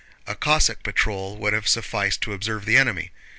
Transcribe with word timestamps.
A 0.25 0.33
Cossack 0.33 0.81
patrol 0.81 1.37
would 1.37 1.53
have 1.53 1.67
sufficed 1.67 2.21
to 2.21 2.33
observe 2.33 2.65
the 2.65 2.75
enemy. 2.75 3.11